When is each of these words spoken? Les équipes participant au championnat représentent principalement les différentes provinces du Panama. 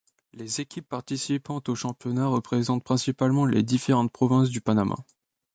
Les 0.33 0.61
équipes 0.61 0.89
participant 0.89 1.61
au 1.67 1.75
championnat 1.75 2.25
représentent 2.25 2.83
principalement 2.83 3.45
les 3.45 3.61
différentes 3.61 4.11
provinces 4.11 4.49
du 4.49 4.59
Panama. 4.59 4.95